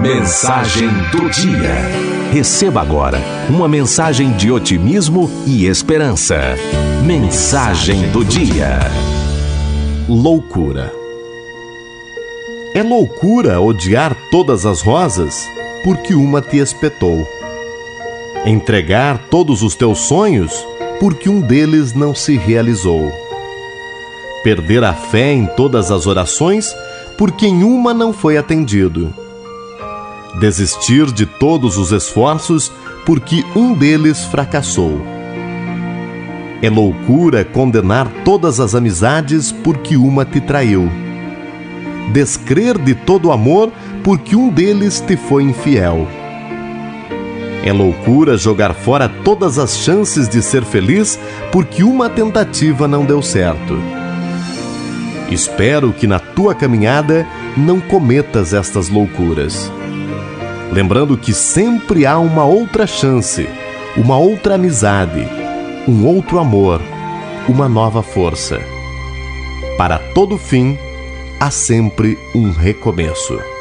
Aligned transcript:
Mensagem 0.00 0.88
do 1.10 1.30
dia. 1.30 1.74
Receba 2.32 2.80
agora 2.80 3.18
uma 3.48 3.66
mensagem 3.66 4.32
de 4.32 4.50
otimismo 4.50 5.30
e 5.46 5.66
esperança. 5.66 6.36
Mensagem 7.04 8.10
do 8.10 8.24
dia. 8.24 8.78
Loucura. 10.08 10.92
É 12.74 12.82
loucura 12.82 13.60
odiar 13.60 14.14
todas 14.30 14.66
as 14.66 14.82
rosas 14.82 15.48
porque 15.82 16.14
uma 16.14 16.42
te 16.42 16.58
espetou. 16.58 17.26
Entregar 18.44 19.18
todos 19.30 19.62
os 19.62 19.74
teus 19.74 20.00
sonhos 20.00 20.52
porque 21.00 21.28
um 21.28 21.40
deles 21.40 21.94
não 21.94 22.14
se 22.14 22.36
realizou. 22.36 23.10
Perder 24.44 24.84
a 24.84 24.92
fé 24.92 25.32
em 25.32 25.46
todas 25.46 25.90
as 25.90 26.06
orações 26.06 26.74
porque 27.16 27.46
em 27.46 27.62
uma 27.62 27.94
não 27.94 28.12
foi 28.12 28.36
atendido. 28.36 29.25
Desistir 30.38 31.06
de 31.12 31.24
todos 31.24 31.78
os 31.78 31.92
esforços 31.92 32.70
porque 33.06 33.42
um 33.56 33.72
deles 33.72 34.24
fracassou. 34.26 35.00
É 36.60 36.68
loucura 36.68 37.42
condenar 37.42 38.06
todas 38.22 38.60
as 38.60 38.74
amizades 38.74 39.50
porque 39.50 39.96
uma 39.96 40.26
te 40.26 40.38
traiu. 40.38 40.90
Descrer 42.12 42.76
de 42.76 42.94
todo 42.94 43.32
amor 43.32 43.72
porque 44.04 44.36
um 44.36 44.50
deles 44.50 45.00
te 45.00 45.16
foi 45.16 45.42
infiel. 45.42 46.06
É 47.64 47.72
loucura 47.72 48.36
jogar 48.36 48.74
fora 48.74 49.08
todas 49.08 49.58
as 49.58 49.78
chances 49.78 50.28
de 50.28 50.42
ser 50.42 50.64
feliz 50.64 51.18
porque 51.50 51.82
uma 51.82 52.10
tentativa 52.10 52.86
não 52.86 53.06
deu 53.06 53.22
certo. 53.22 53.78
Espero 55.30 55.94
que 55.94 56.06
na 56.06 56.18
tua 56.18 56.54
caminhada 56.54 57.26
não 57.56 57.80
cometas 57.80 58.52
estas 58.52 58.90
loucuras. 58.90 59.72
Lembrando 60.70 61.16
que 61.16 61.32
sempre 61.32 62.04
há 62.04 62.18
uma 62.18 62.44
outra 62.44 62.86
chance, 62.86 63.48
uma 63.96 64.18
outra 64.18 64.56
amizade, 64.56 65.26
um 65.88 66.04
outro 66.06 66.38
amor, 66.38 66.80
uma 67.48 67.68
nova 67.68 68.02
força. 68.02 68.60
Para 69.78 69.98
todo 69.98 70.36
fim, 70.36 70.76
há 71.38 71.50
sempre 71.50 72.18
um 72.34 72.50
recomeço. 72.50 73.55